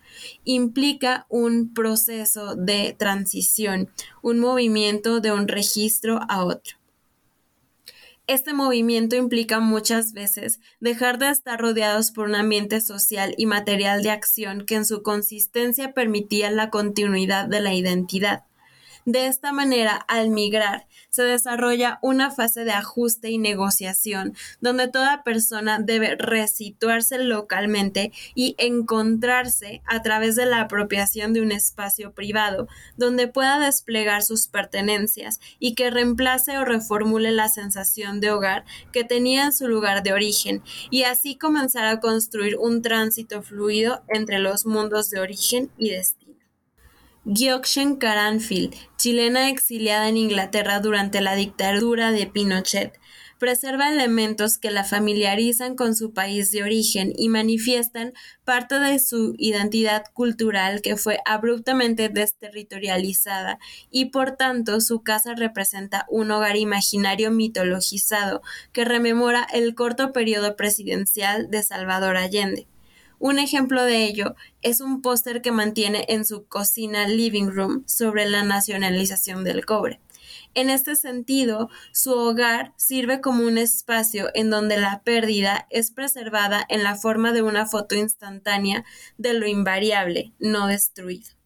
[0.44, 3.90] implica un proceso de transición,
[4.22, 6.76] un movimiento de un registro a otro.
[8.28, 14.02] Este movimiento implica muchas veces dejar de estar rodeados por un ambiente social y material
[14.02, 18.42] de acción que en su consistencia permitía la continuidad de la identidad.
[19.06, 25.22] De esta manera, al migrar, se desarrolla una fase de ajuste y negociación, donde toda
[25.22, 32.66] persona debe resituarse localmente y encontrarse a través de la apropiación de un espacio privado,
[32.96, 39.04] donde pueda desplegar sus pertenencias y que reemplace o reformule la sensación de hogar que
[39.04, 44.40] tenía en su lugar de origen, y así comenzar a construir un tránsito fluido entre
[44.40, 46.25] los mundos de origen y destino.
[47.28, 53.00] Giokshen Karanfil, chilena exiliada en Inglaterra durante la dictadura de Pinochet,
[53.40, 58.12] preserva elementos que la familiarizan con su país de origen y manifiestan
[58.44, 63.58] parte de su identidad cultural que fue abruptamente desterritorializada
[63.90, 70.54] y por tanto su casa representa un hogar imaginario mitologizado que rememora el corto periodo
[70.54, 72.68] presidencial de Salvador Allende.
[73.18, 78.28] Un ejemplo de ello es un póster que mantiene en su cocina living room sobre
[78.28, 80.00] la nacionalización del cobre.
[80.54, 86.64] En este sentido, su hogar sirve como un espacio en donde la pérdida es preservada
[86.68, 88.84] en la forma de una foto instantánea
[89.18, 91.36] de lo invariable, no destruido.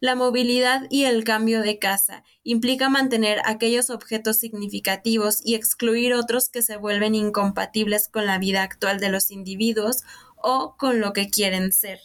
[0.00, 6.48] La movilidad y el cambio de casa implica mantener aquellos objetos significativos y excluir otros
[6.48, 10.04] que se vuelven incompatibles con la vida actual de los individuos
[10.42, 12.00] o con lo que quieren ser.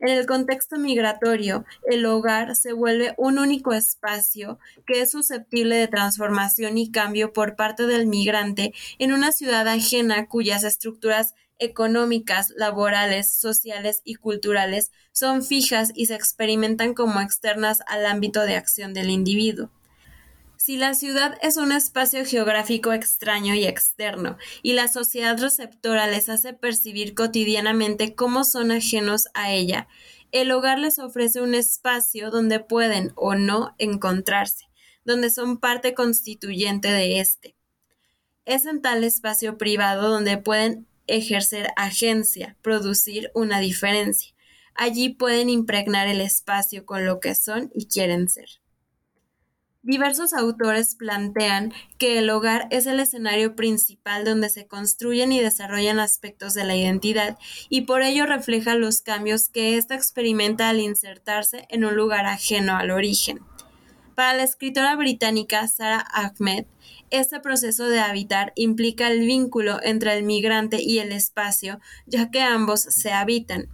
[0.00, 5.88] En el contexto migratorio, el hogar se vuelve un único espacio que es susceptible de
[5.88, 13.30] transformación y cambio por parte del migrante en una ciudad ajena cuyas estructuras económicas, laborales,
[13.30, 19.10] sociales y culturales son fijas y se experimentan como externas al ámbito de acción del
[19.10, 19.70] individuo.
[20.62, 26.28] Si la ciudad es un espacio geográfico extraño y externo, y la sociedad receptora les
[26.28, 29.88] hace percibir cotidianamente cómo son ajenos a ella,
[30.32, 34.66] el hogar les ofrece un espacio donde pueden o no encontrarse,
[35.02, 37.56] donde son parte constituyente de éste.
[38.44, 44.34] Es en tal espacio privado donde pueden ejercer agencia, producir una diferencia.
[44.74, 48.59] Allí pueden impregnar el espacio con lo que son y quieren ser.
[49.82, 55.98] Diversos autores plantean que el hogar es el escenario principal donde se construyen y desarrollan
[55.98, 57.38] aspectos de la identidad
[57.70, 62.76] y por ello refleja los cambios que ésta experimenta al insertarse en un lugar ajeno
[62.76, 63.40] al origen.
[64.14, 66.66] Para la escritora británica Sarah Ahmed,
[67.08, 72.42] este proceso de habitar implica el vínculo entre el migrante y el espacio, ya que
[72.42, 73.70] ambos se habitan.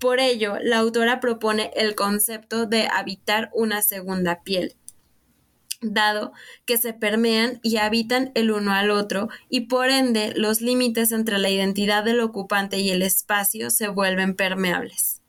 [0.00, 4.74] Por ello, la autora propone el concepto de habitar una segunda piel
[5.80, 6.32] dado
[6.64, 11.38] que se permean y habitan el uno al otro y por ende los límites entre
[11.38, 15.22] la identidad del ocupante y el espacio se vuelven permeables.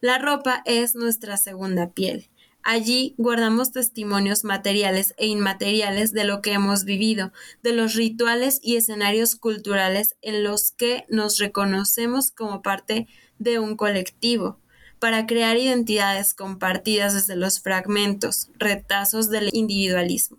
[0.00, 2.28] La ropa es nuestra segunda piel.
[2.64, 7.32] Allí guardamos testimonios materiales e inmateriales de lo que hemos vivido,
[7.62, 13.76] de los rituales y escenarios culturales en los que nos reconocemos como parte de un
[13.76, 14.61] colectivo
[15.02, 20.38] para crear identidades compartidas desde los fragmentos, retazos del individualismo.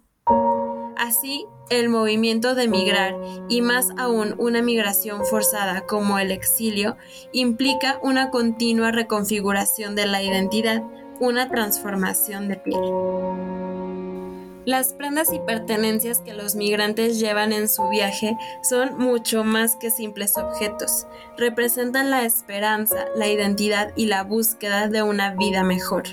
[0.95, 3.14] Así, el movimiento de migrar,
[3.49, 6.95] y más aún una migración forzada como el exilio,
[7.34, 10.82] implica una continua reconfiguración de la identidad,
[11.20, 12.80] una transformación de piel.
[14.66, 19.91] Las prendas y pertenencias que los migrantes llevan en su viaje son mucho más que
[19.91, 21.05] simples objetos.
[21.38, 26.03] Representan la esperanza, la identidad y la búsqueda de una vida mejor.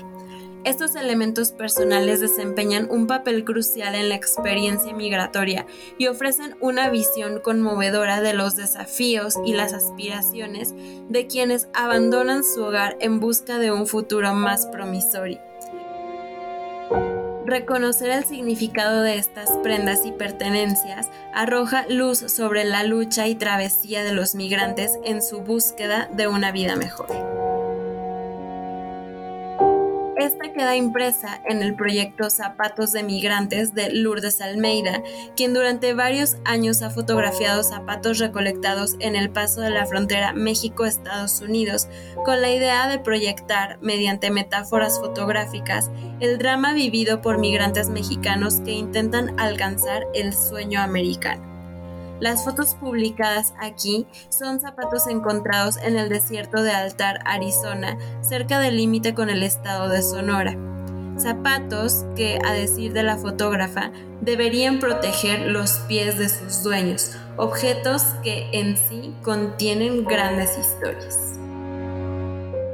[0.65, 5.65] Estos elementos personales desempeñan un papel crucial en la experiencia migratoria
[5.97, 10.75] y ofrecen una visión conmovedora de los desafíos y las aspiraciones
[11.09, 15.50] de quienes abandonan su hogar en busca de un futuro más promisorio.
[17.51, 24.05] Reconocer el significado de estas prendas y pertenencias arroja luz sobre la lucha y travesía
[24.05, 27.30] de los migrantes en su búsqueda de una vida mejor.
[30.31, 35.03] Esta queda impresa en el proyecto Zapatos de Migrantes de Lourdes Almeida,
[35.35, 41.41] quien durante varios años ha fotografiado zapatos recolectados en el paso de la frontera México-Estados
[41.41, 41.89] Unidos,
[42.23, 48.71] con la idea de proyectar, mediante metáforas fotográficas, el drama vivido por migrantes mexicanos que
[48.71, 51.50] intentan alcanzar el sueño americano.
[52.21, 58.77] Las fotos publicadas aquí son zapatos encontrados en el desierto de Altar, Arizona, cerca del
[58.77, 60.55] límite con el estado de Sonora.
[61.17, 63.91] Zapatos que, a decir de la fotógrafa,
[64.21, 71.17] deberían proteger los pies de sus dueños, objetos que en sí contienen grandes historias.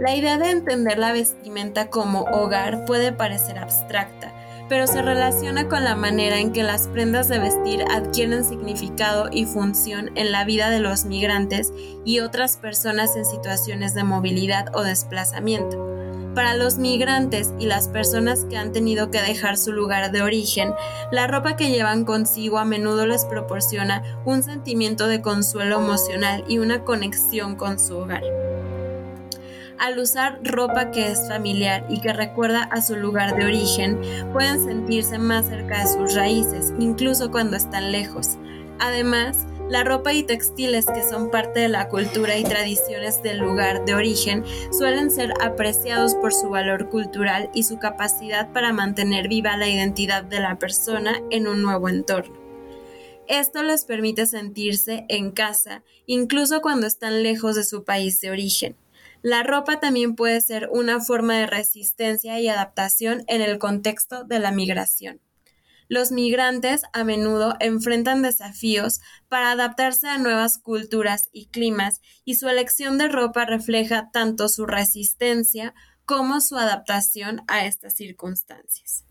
[0.02, 4.34] La idea de entender la vestimenta como hogar puede parecer abstracta,
[4.70, 9.46] pero se relaciona con la manera en que las prendas de vestir adquieren significado y
[9.46, 11.74] función en la vida de los migrantes
[12.06, 15.86] y otras personas en situaciones de movilidad o desplazamiento.
[16.36, 20.72] Para los migrantes y las personas que han tenido que dejar su lugar de origen,
[21.12, 26.60] la ropa que llevan consigo a menudo les proporciona un sentimiento de consuelo emocional y
[26.60, 28.22] una conexión con su hogar
[29.80, 34.00] al usar ropa que es familiar y que recuerda a su lugar de origen,
[34.34, 38.38] pueden sentirse más cerca de sus raíces, incluso cuando están lejos.
[38.80, 43.84] Además, la ropa y textiles que son parte de la cultura y tradiciones del lugar
[43.84, 49.58] de origen suelen ser apreciados por su valor cultural y su capacidad para mantener viva
[49.58, 52.38] la identidad de la persona en un nuevo entorno.
[53.28, 58.78] Esto les permite sentirse en casa, incluso cuando están lejos de su país de origen.
[59.22, 64.40] La ropa también puede ser una forma de resistencia y adaptación en el contexto de
[64.40, 65.22] la migración.
[65.90, 69.00] Los migrantes a menudo enfrentan desafíos
[69.30, 74.66] para adaptarse a nuevas culturas y climas y su elección de ropa refleja tanto su
[74.66, 75.74] resistencia
[76.06, 79.07] como su adaptación a estas circunstancias.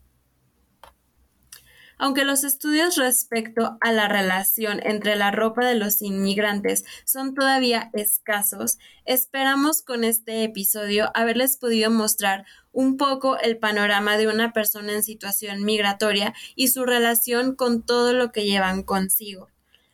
[1.98, 7.90] Aunque los estudios respecto a la relación entre la ropa de los inmigrantes son todavía
[7.94, 14.92] escasos, esperamos con este episodio haberles podido mostrar un poco el panorama de una persona
[14.92, 19.48] en situación migratoria y su relación con todo lo que llevan consigo.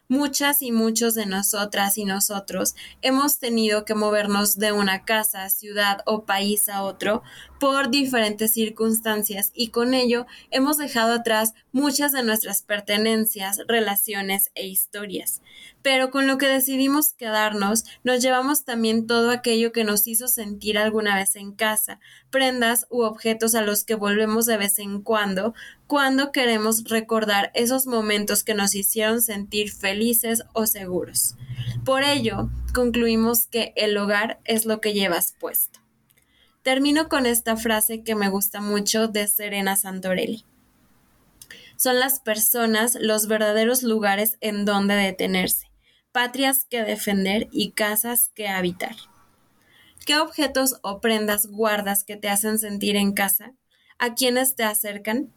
[0.08, 6.02] Muchas y muchos de nosotras y nosotros hemos tenido que movernos de una casa, ciudad
[6.04, 7.22] o país a otro
[7.62, 14.66] por diferentes circunstancias y con ello hemos dejado atrás muchas de nuestras pertenencias, relaciones e
[14.66, 15.42] historias
[15.82, 20.78] pero con lo que decidimos quedarnos, nos llevamos también todo aquello que nos hizo sentir
[20.78, 22.00] alguna vez en casa,
[22.30, 25.54] prendas u objetos a los que volvemos de vez en cuando,
[25.86, 31.34] cuando queremos recordar esos momentos que nos hicieron sentir felices o seguros.
[31.84, 35.81] Por ello, concluimos que el hogar es lo que llevas puesto.
[36.62, 40.44] Termino con esta frase que me gusta mucho de Serena Santorelli
[41.82, 45.72] son las personas los verdaderos lugares en donde detenerse
[46.12, 48.94] patrias que defender y casas que habitar.
[50.06, 53.54] ¿Qué objetos o prendas guardas que te hacen sentir en casa?
[53.98, 55.32] ¿A quiénes te acercan?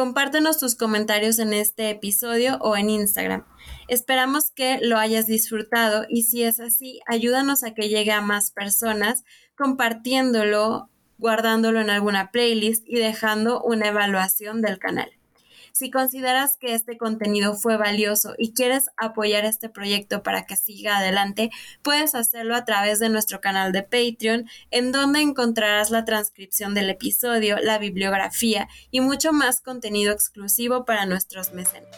[0.00, 3.44] Compártenos tus comentarios en este episodio o en Instagram.
[3.86, 8.50] Esperamos que lo hayas disfrutado y si es así, ayúdanos a que llegue a más
[8.50, 9.24] personas
[9.58, 10.88] compartiéndolo,
[11.18, 15.19] guardándolo en alguna playlist y dejando una evaluación del canal.
[15.72, 20.98] Si consideras que este contenido fue valioso y quieres apoyar este proyecto para que siga
[20.98, 21.50] adelante,
[21.82, 26.90] puedes hacerlo a través de nuestro canal de Patreon, en donde encontrarás la transcripción del
[26.90, 31.96] episodio, la bibliografía y mucho más contenido exclusivo para nuestros mecenas.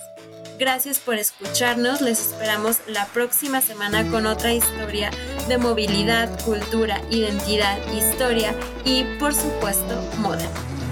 [0.58, 5.10] Gracias por escucharnos, les esperamos la próxima semana con otra historia
[5.48, 8.54] de movilidad, cultura, identidad, historia
[8.84, 10.48] y por supuesto moda.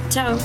[0.09, 0.37] Chao.